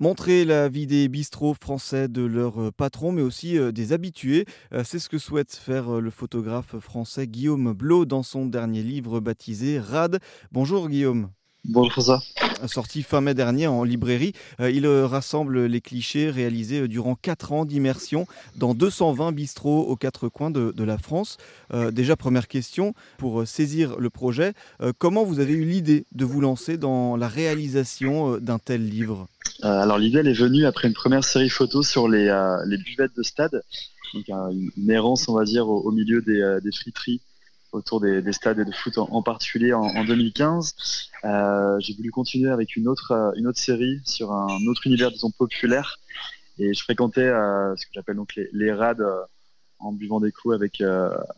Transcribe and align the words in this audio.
Montrer 0.00 0.44
la 0.44 0.68
vie 0.68 0.86
des 0.86 1.08
bistrots 1.08 1.56
français, 1.60 2.06
de 2.06 2.22
leurs 2.22 2.62
euh, 2.62 2.70
patrons, 2.70 3.10
mais 3.10 3.22
aussi 3.22 3.58
euh, 3.58 3.72
des 3.72 3.92
habitués. 3.92 4.44
Euh, 4.72 4.84
c'est 4.84 5.00
ce 5.00 5.08
que 5.08 5.18
souhaite 5.18 5.52
faire 5.52 6.00
le 6.00 6.10
photographe 6.10 6.78
français 6.78 7.26
Guillaume 7.26 7.72
Blot 7.72 8.04
dans 8.04 8.22
son 8.22 8.46
dernier 8.46 8.84
livre 8.84 9.18
baptisé 9.18 9.80
Rad. 9.80 10.20
Bonjour 10.52 10.88
Guillaume. 10.88 11.30
Bonjour. 11.68 12.22
Sorti 12.66 13.02
fin 13.02 13.20
mai 13.20 13.34
dernier 13.34 13.66
en 13.66 13.84
librairie, 13.84 14.32
il 14.58 14.86
rassemble 14.86 15.66
les 15.66 15.80
clichés 15.80 16.30
réalisés 16.30 16.88
durant 16.88 17.14
4 17.14 17.52
ans 17.52 17.64
d'immersion 17.64 18.26
dans 18.56 18.74
220 18.74 19.32
bistrots 19.32 19.82
aux 19.82 19.96
quatre 19.96 20.28
coins 20.28 20.50
de, 20.50 20.72
de 20.74 20.84
la 20.84 20.98
France. 20.98 21.36
déjà, 21.92 22.16
première 22.16 22.48
question, 22.48 22.94
pour 23.18 23.46
saisir 23.46 23.98
le 23.98 24.10
projet, 24.10 24.54
comment 24.98 25.24
vous 25.24 25.38
avez 25.38 25.52
eu 25.52 25.64
l'idée 25.64 26.06
de 26.12 26.24
vous 26.24 26.40
lancer 26.40 26.78
dans 26.78 27.16
la 27.16 27.28
réalisation 27.28 28.38
d'un 28.38 28.58
tel 28.58 28.88
livre? 28.88 29.28
Euh, 29.64 29.80
alors 29.80 29.98
l'idée 29.98 30.18
elle 30.18 30.28
est 30.28 30.32
venue 30.32 30.66
après 30.66 30.86
une 30.86 30.94
première 30.94 31.24
série 31.24 31.48
photo 31.48 31.82
sur 31.82 32.08
les, 32.08 32.28
euh, 32.28 32.64
les 32.66 32.78
buvettes 32.78 33.16
de 33.16 33.24
stade, 33.24 33.62
donc 34.14 34.28
une 34.28 34.90
errance 34.90 35.28
on 35.28 35.34
va 35.34 35.44
dire 35.44 35.68
au, 35.68 35.90
milieu 35.90 36.22
des, 36.22 36.40
euh, 36.40 36.60
des 36.60 36.70
friteries 36.70 37.20
autour 37.72 38.00
des, 38.00 38.22
des, 38.22 38.32
stades 38.32 38.58
et 38.58 38.64
de 38.64 38.72
foot 38.72 38.98
en, 38.98 39.22
particulier 39.22 39.72
en, 39.72 39.82
en 39.82 40.04
2015. 40.04 40.74
Euh, 41.24 41.78
j'ai 41.80 41.94
voulu 41.94 42.10
continuer 42.10 42.50
avec 42.50 42.76
une 42.76 42.88
autre, 42.88 43.32
une 43.36 43.46
autre 43.46 43.58
série 43.58 44.00
sur 44.04 44.32
un 44.32 44.66
autre 44.66 44.86
univers 44.86 45.10
disons 45.10 45.30
populaire 45.30 45.98
et 46.58 46.74
je 46.74 46.82
fréquentais 46.82 47.20
euh, 47.20 47.74
ce 47.76 47.86
que 47.86 47.92
j'appelle 47.94 48.16
donc 48.16 48.34
les, 48.34 48.48
les 48.52 48.72
rades 48.72 49.04
en 49.78 49.92
buvant 49.92 50.20
des 50.20 50.32
coups 50.32 50.54
avec, 50.54 50.82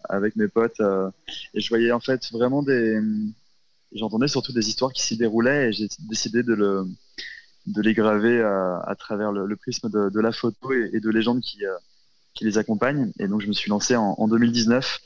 avec 0.09 0.37
mes 0.37 0.49
potes 0.49 0.81
et 1.55 1.61
je 1.61 1.69
voyais 1.69 1.93
en 1.93 2.01
fait 2.01 2.31
vraiment 2.33 2.63
des... 2.63 2.99
J'entendais 3.93 4.29
surtout 4.29 4.53
des 4.53 4.69
histoires 4.69 4.93
qui 4.93 5.03
s'y 5.03 5.17
déroulaient 5.17 5.69
et 5.69 5.73
j'ai 5.73 5.89
décidé 6.09 6.45
de 6.45 6.55
le 6.55 6.87
de 7.67 7.83
les 7.83 7.95
graver 7.95 8.39
euh, 8.39 8.79
à, 8.81 8.95
travers 8.95 9.33
le, 9.33 9.57
prisme 9.57 9.91
de, 9.91 10.21
la 10.21 10.33
photo 10.33 10.73
et, 10.73 11.01
de 11.01 11.11
légendes 11.11 11.41
qui, 11.41 11.65
euh, 11.65 11.75
qui 12.35 12.45
les 12.45 12.59
accompagnent. 12.59 13.13
Et 13.19 13.29
donc 13.29 13.41
je 13.41 13.47
me 13.47 13.53
suis 13.53 13.71
lancé 13.71 13.97
en, 13.97 14.29
2019 14.29 15.01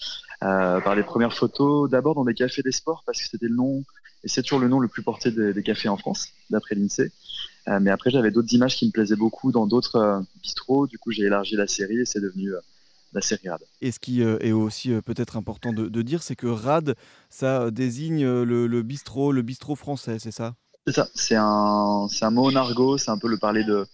euh, 0.45 0.81
par 0.81 0.95
les 0.95 1.03
premières 1.03 1.34
photos, 1.34 1.91
d'abord 1.91 2.14
dans 2.14 2.25
des 2.25 2.34
cafés 2.34 2.62
des 2.62 2.73
sports 2.73 3.03
parce 3.06 3.19
que 3.19 3.28
c'était 3.28 3.48
le 3.48 3.55
nom 3.55 3.84
et 4.23 4.28
c'est 4.28 4.42
toujours 4.42 4.61
le 4.61 4.69
nom 4.69 4.78
le 4.78 4.89
plus 4.89 5.03
porté 5.03 5.31
des, 5.31 5.62
cafés 5.62 5.89
en 5.89 5.97
France, 5.97 6.28
d'après 6.48 6.75
l'INSEE. 6.75 7.12
mais 7.81 7.91
après, 7.91 8.11
j'avais 8.11 8.31
d'autres 8.31 8.55
images 8.55 8.75
qui 8.77 8.87
me 8.87 8.91
plaisaient 8.91 9.17
beaucoup 9.17 9.53
dans 9.53 9.67
d'autres 9.67 10.22
bistrots. 10.42 10.87
Du 10.87 10.98
coup, 10.98 11.12
j'ai 11.12 11.25
élargi 11.25 11.56
la 11.56 11.67
série 11.67 11.98
et 12.00 12.05
c'est 12.06 12.22
devenu 12.22 12.50
la 13.12 13.20
série 13.20 13.50
RAD. 13.50 13.61
Et 13.83 13.92
ce 13.92 13.98
qui 13.98 14.22
est 14.22 14.53
aussi 14.53 14.92
peut-être 15.05 15.37
important 15.37 15.75
de, 15.75 16.03
dire, 16.03 16.22
c'est 16.22 16.37
que 16.37 16.47
RAD, 16.47 16.95
ça 17.28 17.70
désigne 17.70 18.25
le, 18.25 18.67
le 18.67 18.83
bistrot, 18.83 19.31
le 19.31 19.42
bistrot 19.42 19.75
français, 19.75 20.19
c'est 20.19 20.33
ça? 20.33 20.55
C'est 20.87 20.95
ça, 20.95 21.09
c'est 21.15 21.37
un, 21.37 22.06
un 22.20 22.31
mot 22.31 22.50
en 22.50 22.56
argot, 22.56 22.98
c'est 22.98 23.11
un 23.11 23.19
peu 23.19 23.28
le 23.28 23.39
parler 23.39 23.65
de, 23.65 23.87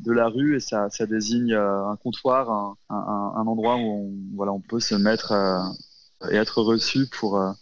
de 0.00 0.12
la 0.12 0.28
rue 0.28 0.56
et 0.56 0.60
ça, 0.60 0.88
ça 0.90 1.06
désigne 1.06 1.52
euh, 1.52 1.88
un 1.88 1.96
comptoir, 1.96 2.50
un, 2.50 2.76
un, 2.90 3.32
un, 3.36 3.46
endroit 3.46 3.76
où 3.76 3.80
on, 3.80 4.36
voilà, 4.36 4.52
on 4.52 4.60
peut 4.60 4.78
se 4.78 4.94
mettre 4.94 5.32
euh, 5.32 5.58
et 6.30 6.36
être 6.36 6.62
reçu 6.62 7.06
pour, 7.06 7.38
euh, 7.38 7.52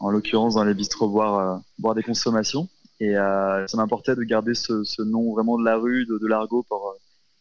en 0.00 0.10
l'occurrence 0.10 0.54
dans 0.54 0.64
les 0.64 0.74
bistrots, 0.74 1.08
boire, 1.08 1.60
boire 1.78 1.94
des 1.94 2.02
consommations. 2.02 2.68
Et 3.00 3.14
ça 3.14 3.76
m'importait 3.76 4.14
de 4.14 4.22
garder 4.22 4.54
ce, 4.54 4.84
ce, 4.84 5.02
nom 5.02 5.32
vraiment 5.32 5.58
de 5.58 5.64
la 5.64 5.76
rue, 5.76 6.06
de, 6.06 6.16
de 6.16 6.26
l'argot 6.26 6.64
pour 6.68 6.93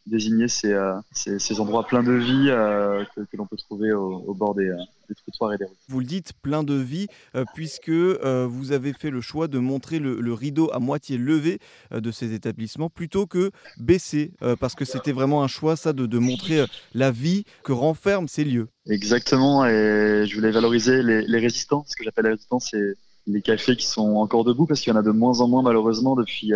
désigner 0.06 0.48
ces, 0.48 0.74
euh, 0.74 0.94
ces, 1.12 1.40
ces, 1.40 1.60
endroits 1.60 1.86
pleins 1.86 2.04
de 2.04 2.14
vie 2.14 2.48
euh, 2.50 3.04
que, 3.16 3.22
que 3.22 3.38
l'on 3.38 3.46
peut 3.46 3.58
trouver 3.58 3.94
au, 3.94 4.24
au 4.28 4.34
bord 4.34 4.54
des, 4.54 4.68
euh, 4.68 4.78
des, 5.08 5.16
trottoirs 5.16 5.54
et 5.54 5.58
des 5.58 5.66
rues. 5.66 5.72
Vous 5.88 6.00
le 6.00 6.06
dites, 6.06 6.34
plein 6.34 6.64
de 6.64 6.74
vie, 6.74 7.08
puisque 7.54 7.90
vous 7.90 8.72
avez 8.72 8.94
fait 8.94 9.10
le 9.10 9.22
choix 9.22 9.48
de 9.48 9.60
montrer 9.60 10.00
le, 10.00 10.20
le 10.20 10.34
rideau 10.34 10.70
à 10.74 10.80
moitié 10.80 11.18
levé 11.18 11.60
de 11.92 12.12
ces 12.12 12.34
établissements 12.34 12.90
plutôt 12.90 13.26
que 13.28 13.52
baissé, 13.78 14.32
parce 14.60 14.76
que 14.76 14.86
c'était 14.86 15.12
vraiment 15.12 15.44
un 15.44 15.48
choix, 15.48 15.76
ça, 15.76 15.94
de, 15.94 16.06
de 16.06 16.18
montrer 16.18 16.66
la 16.94 17.12
vie 17.12 17.44
que 17.64 17.72
renferment 17.72 18.28
ces 18.28 18.44
lieux. 18.44 18.68
Exactement, 18.88 19.66
et 19.66 20.26
je 20.28 20.36
voulais 20.36 20.52
valoriser 20.52 21.04
les, 21.04 21.22
les 21.26 21.40
résistants. 21.40 21.86
Ce 21.88 21.96
que 21.96 22.04
j'appelle 22.04 22.26
les 22.26 22.32
résistants, 22.32 22.60
c'est 22.60 22.96
les 23.28 23.42
cafés 23.42 23.76
qui 23.76 23.86
sont 23.86 24.16
encore 24.16 24.44
debout, 24.44 24.66
parce 24.66 24.82
qu'il 24.82 24.92
y 24.92 24.96
en 24.96 25.00
a 25.00 25.04
de 25.04 25.12
moins 25.12 25.40
en 25.40 25.48
moins, 25.48 25.62
malheureusement, 25.62 26.16
depuis 26.16 26.54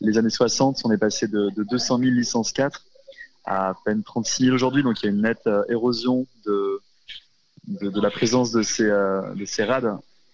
les 0.00 0.18
années 0.18 0.30
60, 0.30 0.80
on 0.84 0.92
est 0.92 0.98
passé 0.98 1.26
de, 1.28 1.50
de 1.50 1.62
200 1.62 1.98
000 1.98 2.10
licences 2.10 2.52
4 2.52 2.84
à 3.44 3.68
à 3.68 3.74
peine 3.84 4.02
36 4.02 4.44
000 4.44 4.54
aujourd'hui. 4.54 4.82
Donc 4.82 5.02
il 5.02 5.06
y 5.06 5.08
a 5.08 5.12
une 5.12 5.22
nette 5.22 5.46
euh, 5.46 5.62
érosion 5.68 6.26
de, 6.44 6.80
la 8.00 8.10
présence 8.10 8.50
de 8.50 8.62
ces, 8.62 8.84
euh, 8.84 9.22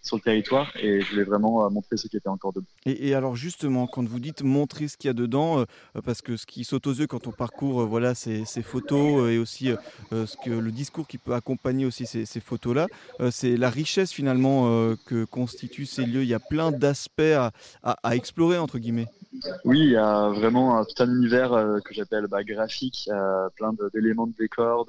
sur 0.03 0.17
le 0.17 0.23
territoire 0.23 0.73
et 0.77 1.01
je 1.01 1.11
voulais 1.11 1.23
vraiment 1.23 1.65
euh, 1.65 1.69
montrer 1.69 1.97
ce 1.97 2.09
qui 2.09 2.17
était 2.17 2.29
encore 2.29 2.53
debout. 2.53 2.67
Et, 2.87 3.15
alors 3.15 3.37
justement, 3.37 3.87
quand 3.87 4.07
vous 4.07 4.19
dites 4.19 4.43
montrer 4.43 4.89
ce 4.89 4.97
qu'il 4.97 5.09
y 5.09 5.11
a 5.11 5.15
dedans, 5.15 5.61
euh, 5.61 5.65
parce 6.05 6.23
que 6.23 6.37
ce 6.37 6.45
qui 6.45 6.65
saute 6.65 6.87
aux 6.89 6.93
yeux 6.93 7.07
quand 7.07 7.27
on 7.29 7.33
parcourt 7.33 7.87
voilà, 7.87 8.15
ces, 8.15 8.45
photos 8.63 9.31
et 9.31 9.39
aussi 9.39 9.71
ce 10.11 10.37
que, 10.45 10.51
le 10.51 10.73
discours 10.73 11.07
qui 11.07 11.19
peut 11.19 11.35
accompagner 11.35 11.87
aussi 11.87 12.07
ces, 12.07 12.41
photos-là, 12.41 12.87
c'est 13.31 13.57
la 13.57 13.71
richesse 13.71 14.13
finalement 14.13 14.95
que 15.07 15.25
constituent 15.25 15.87
ces 15.87 16.05
lieux. 16.05 16.23
Il 16.23 16.29
y 16.29 16.35
a 16.35 16.41
plein 16.41 16.73
d'aspects 16.73 17.23
à, 17.83 18.17
explorer, 18.17 18.59
entre 18.59 18.79
guillemets. 18.79 19.09
Oui, 19.65 19.81
il 19.81 19.91
y 19.91 19.97
a 19.97 20.29
vraiment 20.29 20.85
tout 20.85 21.03
un 21.03 21.11
univers 21.11 21.51
que 21.85 21.95
j'appelle 21.95 22.27
bah, 22.27 22.45
graphique, 22.45 23.09
plein 23.57 23.73
d'éléments 23.95 24.27
de 24.27 24.35
décor, 24.39 24.87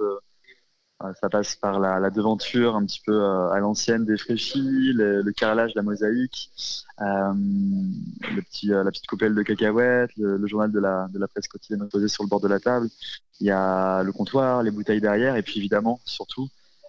euh, 1.03 1.11
ça 1.19 1.29
passe 1.29 1.55
par 1.55 1.79
la, 1.79 2.09
devanture 2.09 2.75
un 2.75 2.85
petit 2.85 3.01
peu 3.05 3.13
euh, 3.13 3.49
à 3.49 3.59
l'ancienne 3.59 4.05
défraîchie, 4.05 4.93
le, 4.93 5.21
le 5.21 5.31
carrelage, 5.33 5.71
la 5.75 5.81
mosaïque, 5.81 6.49
euh, 7.01 7.33
la 8.63 8.91
petite 8.91 9.07
coupelle 9.07 9.35
de 9.35 9.41
cacahuètes, 9.43 10.11
le, 10.17 10.45
journal 10.47 10.71
de 10.71 10.79
la, 10.79 11.07
de 11.11 11.19
la 11.19 11.27
presse 11.27 11.47
quotidienne 11.47 11.89
posé 11.89 12.07
sur 12.07 12.23
le 12.23 12.29
bord 12.29 12.39
de 12.39 12.47
la 12.47 12.59
table. 12.59 12.89
Il 13.39 13.47
y 13.47 13.51
a 13.51 14.03
le 14.03 14.11
comptoir, 14.11 14.63
les 14.63 14.71
bouteilles 14.71 15.01
derrière, 15.01 15.35
et 15.35 15.41
puis 15.41 15.59
évidemment, 15.59 15.99
surtout, 16.05 16.47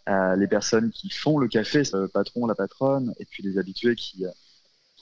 euh, 0.08 0.36
les 0.36 0.46
personnes 0.46 0.90
qui 0.90 1.10
font 1.10 1.38
le 1.38 1.48
café, 1.48 1.82
le 1.92 2.06
patron, 2.06 2.46
la 2.46 2.54
patronne, 2.54 3.14
et 3.18 3.24
puis 3.24 3.42
les 3.42 3.58
habitués 3.58 3.96
qui, 3.96 4.26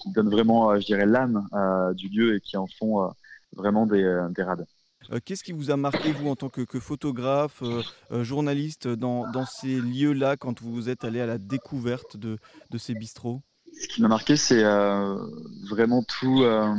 qui 0.03 0.13
donnent 0.13 0.31
vraiment, 0.31 0.79
je 0.79 0.87
dirais, 0.87 1.07
l'âme 1.07 1.49
du 1.95 2.09
lieu 2.09 2.37
et 2.37 2.41
qui 2.41 2.57
en 2.57 2.67
font 2.79 3.11
vraiment 3.57 3.87
des, 3.87 4.27
des 4.35 4.43
rades. 4.43 4.67
Euh, 5.11 5.19
qu'est-ce 5.25 5.43
qui 5.43 5.53
vous 5.53 5.71
a 5.71 5.77
marqué, 5.77 6.13
vous, 6.13 6.29
en 6.29 6.37
tant 6.37 6.49
que, 6.49 6.61
que 6.63 6.79
photographe, 6.79 7.63
euh, 7.63 7.83
euh, 8.13 8.25
journaliste, 8.25 8.87
dans, 8.87 9.31
dans 9.31 9.47
ces 9.47 9.81
lieux-là, 9.81 10.37
quand 10.37 10.63
vous 10.63 10.89
êtes 10.89 11.05
allé 11.05 11.21
à 11.21 11.27
la 11.27 11.39
découverte 11.39 12.17
de, 12.17 12.39
de 12.71 12.79
ces 12.79 12.95
bistrots? 12.95 13.43
Ce 13.81 13.89
qui 13.89 14.03
m'a 14.03 14.09
marqué, 14.09 14.37
c'est 14.37 14.63
euh, 14.63 15.17
vraiment 15.69 16.03
tout, 16.03 16.43
euh, 16.43 16.73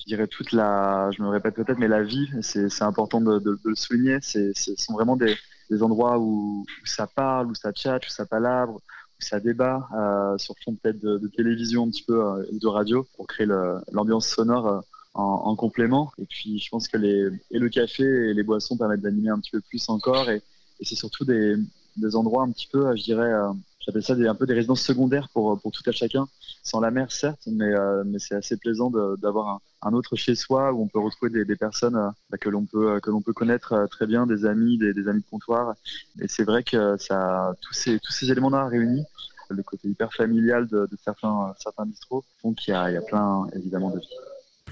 je 0.00 0.06
dirais 0.06 0.28
toute 0.28 0.52
la, 0.52 1.10
je 1.10 1.22
me 1.22 1.28
répète 1.28 1.54
peut-être, 1.54 1.78
mais 1.78 1.88
la 1.88 2.02
vie, 2.02 2.28
c'est 2.40 2.82
important 2.82 3.20
de, 3.20 3.38
de, 3.38 3.50
de, 3.52 3.60
le 3.64 3.74
souligner. 3.74 4.18
Ce 4.22 4.52
sont 4.54 4.94
vraiment 4.94 5.16
des, 5.16 5.36
des 5.68 5.82
endroits 5.82 6.18
où, 6.18 6.64
où, 6.64 6.86
ça 6.86 7.06
parle, 7.06 7.48
où 7.48 7.54
ça 7.54 7.72
tchatche, 7.72 8.06
où 8.06 8.10
ça 8.10 8.24
palabre, 8.24 8.80
ça 9.24 9.40
débat, 9.40 9.88
euh, 9.96 10.38
sur 10.38 10.54
fond 10.64 10.74
peut-être 10.74 11.00
de, 11.00 11.28
télévision 11.28 11.84
un 11.84 11.90
petit 11.90 12.02
peu, 12.02 12.22
ou 12.50 12.58
de 12.58 12.66
radio, 12.66 13.06
pour 13.16 13.26
créer 13.26 13.46
l'ambiance 13.92 14.28
sonore 14.28 14.84
en, 15.14 15.22
en, 15.22 15.56
complément. 15.56 16.12
Et 16.18 16.24
puis, 16.24 16.58
je 16.58 16.68
pense 16.70 16.88
que 16.88 16.96
les, 16.96 17.28
et 17.50 17.58
le 17.58 17.68
café 17.68 18.04
et 18.04 18.34
les 18.34 18.42
boissons 18.42 18.76
permettent 18.76 19.02
d'animer 19.02 19.30
un 19.30 19.38
petit 19.38 19.50
peu 19.50 19.60
plus 19.60 19.88
encore. 19.88 20.30
Et, 20.30 20.42
et 20.80 20.84
c'est 20.84 20.96
surtout 20.96 21.24
des, 21.24 21.54
des, 21.96 22.16
endroits 22.16 22.42
un 22.42 22.50
petit 22.50 22.68
peu, 22.70 22.94
je 22.96 23.02
dirais, 23.02 23.32
euh, 23.32 23.52
j'appelle 23.84 24.02
ça 24.02 24.14
des, 24.14 24.26
un 24.26 24.34
peu 24.34 24.46
des 24.46 24.54
résidences 24.54 24.82
secondaires 24.82 25.28
pour, 25.32 25.60
pour 25.60 25.72
tout 25.72 25.82
à 25.86 25.92
chacun. 25.92 26.26
Sans 26.62 26.80
la 26.80 26.90
mer, 26.90 27.10
certes, 27.10 27.42
mais, 27.46 27.72
euh, 27.72 28.04
mais 28.06 28.18
c'est 28.18 28.34
assez 28.34 28.56
plaisant 28.56 28.90
d'avoir 28.90 29.48
un, 29.48 29.60
un, 29.82 29.92
autre 29.92 30.16
chez 30.16 30.34
soi 30.34 30.72
où 30.72 30.82
on 30.82 30.88
peut 30.88 31.00
retrouver 31.00 31.30
des, 31.30 31.44
des 31.44 31.56
personnes 31.56 31.96
euh, 31.96 32.10
bah, 32.30 32.38
que 32.38 32.48
l'on 32.48 32.64
peut, 32.64 33.00
que 33.00 33.10
l'on 33.10 33.20
peut 33.20 33.32
connaître 33.32 33.72
euh, 33.72 33.86
très 33.86 34.06
bien, 34.06 34.26
des 34.26 34.44
amis, 34.44 34.78
des, 34.78 34.94
des 34.94 35.08
amis 35.08 35.22
de 35.22 35.30
comptoir. 35.30 35.74
Et 36.20 36.28
c'est 36.28 36.44
vrai 36.44 36.62
que 36.62 36.96
ça, 36.98 37.54
tous 37.60 37.74
ces, 37.74 37.98
tous 37.98 38.12
ces 38.12 38.30
éléments-là 38.30 38.66
réunis, 38.66 39.04
le 39.50 39.62
côté 39.62 39.88
hyper 39.88 40.12
familial 40.12 40.66
de, 40.68 40.88
de 40.90 40.96
certains, 41.04 41.52
certains 41.58 41.84
bistrots, 41.84 42.24
font 42.40 42.54
qu'il 42.54 42.72
y, 42.72 42.76
y, 42.76 42.96
a 42.96 43.02
plein, 43.02 43.46
évidemment, 43.54 43.90
de 43.90 43.98
vie 43.98 44.08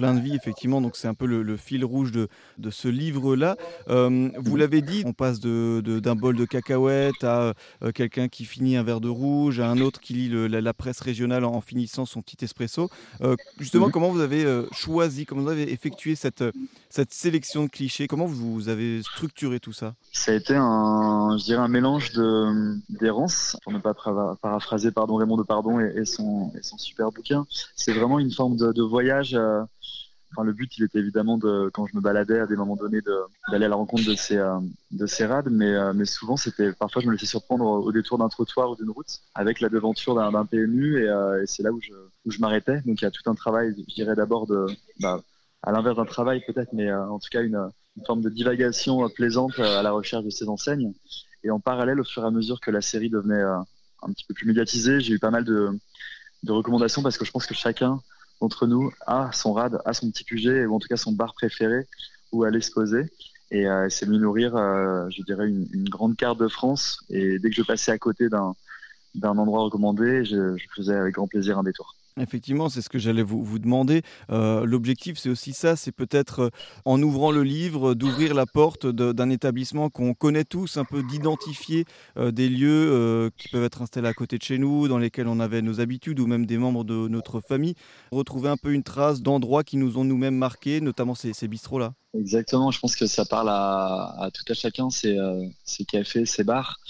plein 0.01 0.15
de 0.15 0.21
vie, 0.21 0.35
effectivement. 0.35 0.81
Donc, 0.81 0.97
c'est 0.97 1.09
un 1.09 1.15
peu 1.15 1.27
le, 1.27 1.43
le, 1.43 1.59
fil 1.59 1.85
rouge 1.85 2.11
de, 2.11 2.29
de 2.57 2.71
ce 2.71 2.89
livre-là. 2.89 3.57
Euh, 3.91 4.31
vous 4.39 4.57
l'avez 4.57 4.81
dit, 4.81 5.03
on 5.05 5.13
passe 5.13 5.41
d'un 5.41 5.83
de, 5.83 6.01
de, 6.01 6.13
bol 6.15 6.37
de 6.37 6.47
cacahuètes 6.47 7.23
à 7.23 7.53
euh, 7.83 7.93
quelqu'un 7.93 8.29
qui 8.29 8.47
finit 8.47 8.79
un 8.79 8.83
verre 8.83 9.03
de 9.03 9.11
rouge, 9.11 9.61
à 9.61 9.69
un 9.69 9.79
autre 9.83 10.01
qui 10.01 10.15
lit 10.15 10.31
le, 10.31 10.47
la, 10.47 10.63
la, 10.63 10.73
presse 10.73 11.01
régionale 11.01 11.45
en, 11.45 11.53
en, 11.53 11.61
finissant 11.61 12.07
son 12.07 12.23
petit 12.23 12.43
espresso. 12.43 12.89
Euh, 13.21 13.37
justement, 13.59 13.89
mmh. 13.89 13.93
comment 13.93 14.09
vous 14.09 14.21
avez 14.21 14.47
choisi, 14.73 15.27
comment 15.27 15.43
vous 15.43 15.51
avez 15.51 15.71
effectué 15.71 16.15
cette, 16.15 16.43
cette 16.89 17.13
sélection 17.13 17.65
de 17.65 17.69
clichés? 17.69 18.07
Comment 18.07 18.27
vous 18.27 18.71
avez 18.71 19.03
structuré 19.03 19.61
tout 19.61 19.75
ça? 19.75 19.93
Ça 20.13 20.33
a 20.33 20.35
été 20.35 20.55
un, 20.57 21.37
je 21.39 21.45
dirais 21.45 21.61
un 21.61 21.69
mélange 21.69 22.13
d'errance, 22.89 23.59
pour 23.65 23.75
ne 23.75 23.79
pas 23.79 23.93
paraphraser 24.41 24.93
pardon, 24.93 25.17
Raymond 25.17 25.37
de 25.37 25.43
Pardon 25.43 25.79
et, 25.79 25.93
et, 25.95 26.07
son, 26.07 26.53
et 26.57 26.63
son 26.63 26.79
super 26.79 27.13
bouquin. 27.13 27.47
C'est 27.77 27.93
vraiment 27.93 28.19
une 28.19 28.33
forme 28.33 28.57
de, 28.57 28.73
de 28.73 28.83
voyage. 28.83 29.35
Euh, 29.35 29.63
Enfin, 30.33 30.45
le 30.45 30.53
but, 30.53 30.79
il 30.79 30.85
était 30.85 31.01
évidemment 31.01 31.39
de, 31.39 31.71
quand 31.73 31.87
je 31.87 31.97
me 31.97 32.01
baladais 32.01 32.39
à 32.39 32.47
des 32.47 32.55
moments 32.55 32.77
donnés, 32.77 33.01
d'aller 33.51 33.65
à 33.65 33.69
la 33.69 33.75
rencontre 33.75 34.05
de 34.05 34.15
ces, 34.15 34.37
euh, 34.37 34.59
de 34.93 35.07
ces 35.07 35.27
rades, 35.27 35.49
mais, 35.51 35.75
euh, 35.75 35.93
mais 35.93 36.05
souvent, 36.05 36.37
c'était, 36.37 36.73
parfois, 36.73 37.03
je 37.03 37.09
me 37.09 37.13
laissais 37.13 37.27
surprendre 37.27 37.65
au, 37.65 37.91
détour 37.91 38.19
d'un 38.19 38.29
trottoir 38.29 38.71
ou 38.71 38.77
d'une 38.77 38.91
route 38.91 39.19
avec 39.35 39.61
la 39.61 39.69
devanture 39.69 40.15
d'un 40.15 40.45
PMU, 40.47 41.03
et, 41.03 41.09
euh, 41.09 41.43
et 41.43 41.47
c'est 41.47 41.65
là 41.65 41.73
où 41.73 41.81
je, 41.81 41.93
où 42.25 42.31
je 42.31 42.39
m'arrêtais. 42.39 42.81
Donc, 42.83 43.01
il 43.01 43.05
y 43.05 43.09
a 43.09 43.11
tout 43.11 43.29
un 43.29 43.35
travail, 43.35 43.75
je 43.89 43.95
dirais 43.95 44.15
d'abord 44.15 44.47
de, 44.47 44.67
bah, 45.01 45.21
à 45.63 45.73
l'inverse 45.73 45.97
d'un 45.97 46.05
travail 46.05 46.43
peut-être, 46.47 46.73
mais 46.73 46.93
en 46.93 47.19
tout 47.19 47.29
cas 47.31 47.43
une, 47.43 47.69
une, 47.97 48.07
forme 48.07 48.23
de 48.23 48.31
divagation 48.31 49.09
plaisante 49.11 49.59
à 49.59 49.83
la 49.83 49.91
recherche 49.91 50.25
de 50.25 50.31
ces 50.31 50.49
enseignes. 50.49 50.93
Et 51.43 51.51
en 51.51 51.59
parallèle, 51.59 52.01
au 52.01 52.05
fur 52.05 52.23
et 52.23 52.27
à 52.27 52.31
mesure 52.31 52.61
que 52.61 52.71
la 52.71 52.81
série 52.81 53.11
devenait 53.11 53.43
un 53.43 54.13
petit 54.13 54.25
peu 54.27 54.35
plus 54.35 54.47
médiatisée, 54.47 55.01
j'ai 55.01 55.15
eu 55.15 55.19
pas 55.19 55.31
mal 55.31 55.45
de, 55.45 55.71
de 56.45 56.53
recommandations 56.53 57.03
parce 57.03 57.19
que 57.19 57.25
je 57.25 57.31
pense 57.31 57.47
que 57.47 57.55
chacun 57.55 58.01
d'entre 58.41 58.67
nous 58.67 58.91
a 59.07 59.31
son 59.33 59.53
rad, 59.53 59.81
a 59.85 59.93
son 59.93 60.11
petit 60.11 60.25
QG, 60.25 60.67
ou 60.69 60.75
en 60.75 60.79
tout 60.79 60.89
cas 60.89 60.97
son 60.97 61.13
bar 61.13 61.35
préféré 61.35 61.87
où 62.33 62.45
aller 62.45 62.61
se 62.61 62.71
poser. 62.71 63.07
Et 63.51 63.67
euh, 63.67 63.89
c'est 63.89 64.07
de 64.07 64.17
nourrir, 64.17 64.57
euh, 64.57 65.09
je 65.11 65.23
dirais, 65.23 65.49
une, 65.49 65.89
grande 65.89 66.17
carte 66.17 66.39
de 66.39 66.49
France. 66.49 67.05
Et 67.11 67.39
dès 67.39 67.51
que 67.51 67.57
je 67.57 67.63
passais 67.63 67.91
à 67.91 67.99
côté 67.99 68.29
d'un 68.29 68.55
endroit 69.39 69.65
recommandé, 69.65 70.25
je 70.25 70.57
faisais 70.75 70.95
avec 70.95 71.15
grand 71.15 71.27
plaisir 71.27 71.59
un 71.59 71.65
détour. 71.65 71.97
Effectivement, 72.19 72.69
c'est 72.69 72.83
ce 72.83 72.89
que 72.89 72.99
j'allais 72.99 73.23
vous, 73.23 73.45
vous, 73.45 73.59
demander. 73.59 74.03
Euh, 74.31 74.65
L'objectif, 74.65 75.17
c'est 75.19 75.31
aussi 75.31 75.53
ça, 75.53 75.77
c'est 75.77 75.93
peut-être 75.93 76.41
euh, 76.41 76.51
en 76.85 77.01
ouvrant 77.03 77.31
le 77.31 77.43
livre, 77.43 77.95
d'ouvrir 77.95 78.35
la 78.35 78.47
porte 78.47 78.87
d'un 78.87 79.31
établissement 79.31 79.91
qu'on 79.91 80.15
connaît 80.15 80.45
tous, 80.45 80.77
un 80.77 80.85
peu 80.85 81.03
d'identifier 81.03 81.85
euh, 82.17 82.31
des 82.31 82.49
lieux 82.49 82.91
euh, 82.91 83.31
qui 83.37 83.49
peuvent 83.49 83.65
être 83.65 83.83
installés 83.83 84.09
à 84.09 84.15
côté 84.15 84.39
de 84.39 84.43
chez 84.43 84.59
nous, 84.59 84.89
dans 84.89 84.99
lesquels 84.99 85.29
on 85.29 85.41
avait 85.41 85.63
nos 85.63 85.81
habitudes 85.81 86.19
ou 86.21 86.27
même 86.27 86.47
des 86.47 86.59
membres 86.59 86.85
de 86.85 87.09
notre 87.09 87.41
famille. 87.41 87.75
Retrouver 88.11 88.49
un 88.49 88.57
peu 88.57 88.73
une 88.73 88.83
trace 88.83 89.23
d'endroits 89.23 89.63
qui 89.63 89.77
nous 89.77 89.97
ont 89.97 90.05
nous-mêmes 90.05 90.37
marqués, 90.37 90.81
notamment 90.81 91.15
ces, 91.15 91.33
ces 91.33 91.47
bistrots-là. 91.47 91.95
Exactement, 92.19 92.73
je 92.73 92.81
pense 92.81 92.97
que 92.97 93.07
ça 93.07 93.25
parle 93.25 93.51
à, 93.51 94.31
tout 94.35 94.43
à 94.51 94.55
chacun, 94.55 94.91
ces, 94.91 95.17
euh, 95.17 95.47
ces 95.65 95.85
cafés, 95.85 96.27
ces 96.27 96.43
bars. 96.43 96.81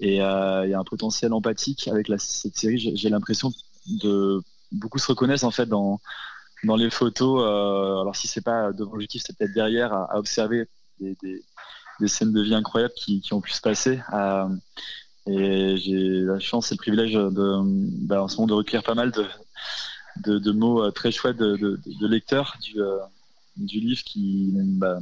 Et 0.00 0.16
il 0.16 0.16
y 0.16 0.20
a 0.20 0.78
un 0.78 0.84
potentiel 0.84 1.32
empathique 1.32 1.88
avec 1.88 2.06
cette 2.18 2.56
série. 2.56 2.92
J'ai 2.94 3.08
l'impression 3.08 3.52
de 3.86 4.40
beaucoup 4.72 4.98
se 4.98 5.06
reconnaissent 5.06 5.44
en 5.44 5.50
fait 5.50 5.66
dans, 5.66 6.00
dans 6.64 6.76
les 6.76 6.90
photos. 6.90 7.42
Euh, 7.42 8.00
alors 8.00 8.16
si 8.16 8.28
c'est 8.28 8.40
pas 8.40 8.72
devant 8.72 8.92
l'objectif, 8.92 9.22
c'est 9.24 9.36
peut-être 9.36 9.54
derrière 9.54 9.92
à, 9.92 10.18
observer 10.18 10.68
des, 11.00 11.16
des, 11.20 12.08
scènes 12.08 12.32
de 12.32 12.42
vie 12.42 12.54
incroyables 12.54 12.94
qui, 12.94 13.22
ont 13.32 13.40
pu 13.40 13.52
se 13.52 13.60
passer. 13.60 14.00
Euh, 14.12 14.48
et 15.26 15.76
j'ai 15.76 16.20
la 16.20 16.38
chance 16.38 16.72
et 16.72 16.74
le 16.74 16.78
privilège 16.78 17.12
de, 17.12 17.60
bah, 18.06 18.22
en 18.22 18.28
ce 18.28 18.36
moment 18.36 18.46
de 18.46 18.54
recueillir 18.54 18.82
pas 18.82 18.94
mal 18.94 19.12
de, 19.12 20.38
de, 20.38 20.52
mots 20.52 20.82
euh, 20.82 20.90
très 20.90 21.12
chouettes 21.12 21.36
de, 21.36 21.56
de, 21.56 22.06
lecteurs 22.06 22.56
du, 22.62 22.78
du 23.56 23.80
livre 23.80 24.02
qui 24.02 24.52
bah, 24.54 24.98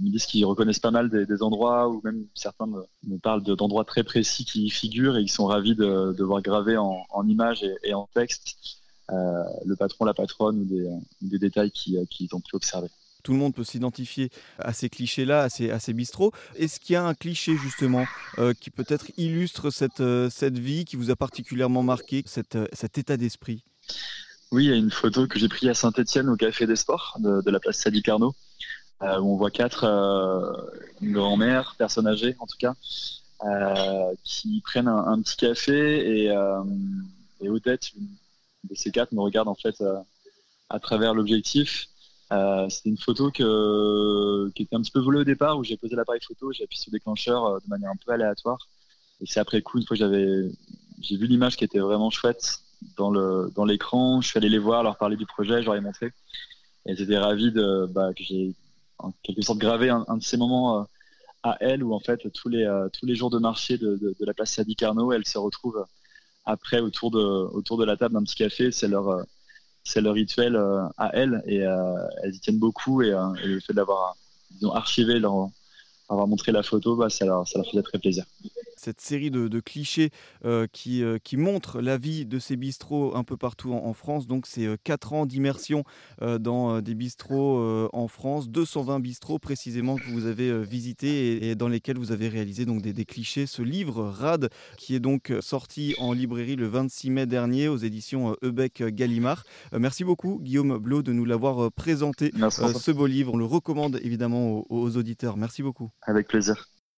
me 0.00 0.10
disent 0.10 0.26
qu'ils 0.26 0.44
reconnaissent 0.44 0.80
pas 0.80 0.90
mal 0.90 1.08
des, 1.08 1.42
endroits 1.42 1.88
ou 1.88 2.00
même 2.02 2.26
certains 2.34 2.66
me, 2.66 3.18
parlent 3.18 3.42
d'endroits 3.42 3.84
très 3.84 4.02
précis 4.02 4.44
qui 4.44 4.64
y 4.64 4.70
figurent 4.70 5.16
et 5.16 5.22
ils 5.22 5.30
sont 5.30 5.46
ravis 5.46 5.76
de, 5.76 6.14
de 6.16 6.24
voir 6.24 6.42
gravé 6.42 6.76
en, 6.76 7.06
en 7.10 7.28
images 7.28 7.62
et, 7.62 7.74
et 7.84 7.94
en 7.94 8.08
texte 8.12 8.79
le 9.10 9.76
patron, 9.76 10.04
la 10.04 10.14
patronne 10.14 10.60
ou 10.60 10.64
des, 10.64 10.88
des 11.22 11.38
détails 11.38 11.70
qui, 11.70 11.96
euh, 11.96 12.04
qui 12.08 12.28
ont 12.32 12.40
pu 12.40 12.56
observer 12.56 12.88
tout 13.22 13.32
le 13.32 13.38
monde 13.38 13.54
peut 13.54 13.64
s'identifier 13.64 14.30
à 14.58 14.72
ces 14.72 14.88
clichés-là, 14.88 15.42
à 15.42 15.48
ces, 15.48 15.70
à 15.70 15.78
ces 15.78 15.92
bistrots. 15.92 16.32
Est-ce 16.56 16.80
qu'il 16.80 16.94
y 16.94 16.96
a 16.96 17.04
un 17.04 17.14
cliché 17.14 17.56
justement 17.56 18.04
euh, 18.38 18.54
qui 18.58 18.70
peut-être 18.70 19.06
illustre 19.16 19.70
cette, 19.70 20.00
euh, 20.00 20.30
cette 20.30 20.58
vie 20.58 20.84
qui 20.84 20.96
vous 20.96 21.10
a 21.10 21.16
particulièrement 21.16 21.82
marqué, 21.82 22.22
cette, 22.26 22.56
euh, 22.56 22.66
cet 22.72 22.98
état 22.98 23.16
d'esprit? 23.16 23.62
Oui, 24.52 24.64
il 24.64 24.70
y 24.70 24.72
a 24.72 24.76
une 24.76 24.90
photo 24.90 25.26
que 25.26 25.38
j'ai 25.38 25.48
prise 25.48 25.68
à 25.68 25.74
Saint-Etienne 25.74 26.28
au 26.28 26.36
Café 26.36 26.66
des 26.66 26.76
Sports 26.76 27.18
de, 27.20 27.40
de 27.42 27.50
la 27.50 27.60
place 27.60 27.78
Sadi 27.78 28.02
Carnot, 28.02 28.34
euh, 29.02 29.20
où 29.20 29.34
on 29.34 29.36
voit 29.36 29.50
quatre 29.50 29.86
grand-mères, 31.02 31.76
personnes 31.78 32.08
âgées 32.08 32.36
en 32.40 32.46
tout 32.46 32.58
cas, 32.58 32.74
qui 34.24 34.60
prennent 34.64 34.88
un, 34.88 35.06
un, 35.06 35.22
petit 35.22 35.36
café 35.36 36.24
et, 36.24 36.34
et 37.40 37.48
Odette, 37.48 37.92
une 37.94 38.08
de 38.64 38.74
ces 38.74 38.90
quatre 38.90 39.12
me 39.12 39.20
regarde 39.20 39.48
en 39.48 39.54
fait 39.54 39.80
euh, 39.80 39.98
à 40.68 40.78
travers 40.78 41.14
l'objectif. 41.14 41.86
Euh, 42.32 42.68
c'était 42.68 42.90
une 42.90 42.98
photo 42.98 43.30
qui 43.30 43.42
était 44.62 44.76
un 44.76 44.82
petit 44.82 44.92
peu 44.92 45.00
volée 45.00 45.20
au 45.20 45.24
départ 45.24 45.58
où 45.58 45.64
j'ai 45.64 45.76
posé 45.76 45.96
l'appareil 45.96 46.20
photo, 46.22 46.52
j'ai 46.52 46.64
appuyé 46.64 46.80
sur 46.80 46.90
le 46.92 46.98
déclencheur 46.98 47.44
euh, 47.44 47.58
de 47.58 47.68
manière 47.68 47.90
un 47.90 47.96
peu 48.04 48.12
aléatoire. 48.12 48.58
Et 49.20 49.26
c'est 49.26 49.40
après 49.40 49.62
coup, 49.62 49.78
une 49.78 49.86
fois 49.86 49.96
j'avais, 49.96 50.48
j'ai 51.00 51.16
vu 51.16 51.26
l'image 51.26 51.56
qui 51.56 51.64
était 51.64 51.80
vraiment 51.80 52.10
chouette 52.10 52.60
dans 52.96 53.10
le 53.10 53.50
dans 53.54 53.64
l'écran, 53.64 54.20
je 54.20 54.28
suis 54.28 54.38
allé 54.38 54.48
les 54.48 54.58
voir, 54.58 54.82
leur 54.82 54.96
parler 54.96 55.16
du 55.16 55.26
projet, 55.26 55.60
je 55.60 55.66
leur 55.66 55.74
ai 55.74 55.80
montré. 55.80 56.12
Et 56.86 56.92
ils 56.92 57.02
étaient 57.02 57.18
ravis 57.18 57.52
de 57.52 57.86
bah, 57.86 58.14
que 58.14 58.22
j'ai 58.22 58.54
en 58.98 59.12
quelque 59.22 59.42
sorte 59.42 59.58
gravé 59.58 59.90
un, 59.90 60.16
de 60.16 60.22
ces 60.22 60.36
moments 60.36 60.86
à 61.42 61.56
elle 61.60 61.82
où 61.82 61.94
en 61.94 62.00
fait 62.00 62.30
tous 62.32 62.48
les 62.48 62.66
tous 62.92 63.06
les 63.06 63.14
jours 63.14 63.30
de 63.30 63.38
marché 63.38 63.76
de, 63.76 63.96
de, 63.96 64.24
la 64.24 64.32
place 64.34 64.52
Sadi 64.52 64.76
Carnot, 64.76 65.12
elle 65.12 65.26
se 65.26 65.38
retrouve 65.38 65.84
après 66.44 66.80
autour 66.80 67.10
de, 67.10 67.18
autour 67.18 67.78
de 67.78 67.84
la 67.84 67.96
table 67.96 68.14
d'un 68.14 68.24
petit 68.24 68.36
café, 68.36 68.72
c'est 68.72 68.88
leur, 68.88 69.08
euh, 69.08 69.22
c'est 69.84 70.00
leur 70.00 70.14
rituel 70.14 70.56
euh, 70.56 70.84
à 70.96 71.10
elles. 71.14 71.42
Et 71.46 71.64
euh, 71.64 71.94
elles 72.22 72.34
y 72.34 72.40
tiennent 72.40 72.58
beaucoup. 72.58 73.02
Et, 73.02 73.08
et 73.08 73.46
le 73.46 73.60
fait 73.60 73.72
d'avoir 73.72 74.16
archivé 74.74 75.18
leur, 75.18 75.48
avoir 76.08 76.26
montré 76.26 76.52
la 76.52 76.62
photo, 76.62 76.96
bah, 76.96 77.10
ça, 77.10 77.24
leur, 77.24 77.46
ça 77.46 77.58
leur 77.58 77.70
faisait 77.70 77.82
très 77.82 77.98
plaisir 77.98 78.24
cette 78.80 79.00
série 79.00 79.30
de, 79.30 79.48
de 79.48 79.60
clichés 79.60 80.10
euh, 80.44 80.66
qui, 80.72 81.02
euh, 81.02 81.18
qui 81.22 81.36
montrent 81.36 81.80
la 81.80 81.98
vie 81.98 82.26
de 82.26 82.38
ces 82.38 82.56
bistrots 82.56 83.14
un 83.16 83.24
peu 83.24 83.36
partout 83.36 83.72
en, 83.72 83.84
en 83.86 83.92
France. 83.92 84.26
Donc, 84.26 84.46
c'est 84.46 84.66
euh, 84.66 84.76
4 84.82 85.12
ans 85.12 85.26
d'immersion 85.26 85.84
euh, 86.22 86.38
dans 86.38 86.76
euh, 86.76 86.80
des 86.80 86.94
bistrots 86.94 87.58
euh, 87.58 87.88
en 87.92 88.08
France, 88.08 88.48
220 88.48 89.00
bistrots 89.00 89.38
précisément 89.38 89.96
que 89.96 90.10
vous 90.10 90.26
avez 90.26 90.62
visités 90.64 91.32
et, 91.32 91.50
et, 91.50 91.54
dans 91.54 91.68
lesquels 91.68 91.98
vous 91.98 92.12
avez 92.12 92.28
réalisé 92.28 92.64
donc 92.64 92.82
des, 92.82 92.92
des, 92.92 93.04
clichés. 93.04 93.46
Ce 93.46 93.62
livre, 93.62 94.04
RAD, 94.04 94.50
qui 94.76 94.94
est 94.94 95.00
donc 95.00 95.32
sorti 95.40 95.94
en 95.98 96.12
librairie 96.12 96.56
le 96.56 96.66
26 96.66 97.10
mai 97.10 97.26
dernier 97.26 97.68
aux 97.68 97.76
éditions 97.76 98.36
Ebec 98.42 98.82
Gallimard. 98.82 99.44
merci 99.72 100.04
beaucoup, 100.04 100.40
Guillaume 100.42 100.78
Blot, 100.78 101.02
de 101.02 101.12
nous 101.12 101.24
l'avoir 101.24 101.70
présenté, 101.72 102.32
ce 102.50 102.90
beau 102.90 103.06
livre. 103.06 103.34
On 103.34 103.36
le 103.36 103.44
recommande 103.44 103.98
évidemment 104.02 104.50
aux, 104.50 104.66
aux 104.70 104.96
auditeurs. 104.96 105.36
Merci 105.36 105.62
beaucoup. 105.62 105.90
Avec 106.02 106.28
plaisir. 106.28 106.68